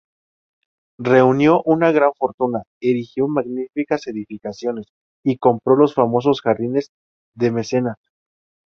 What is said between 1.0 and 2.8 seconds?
Reunió una gran fortuna,